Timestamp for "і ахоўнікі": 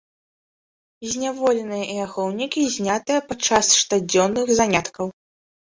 1.91-2.65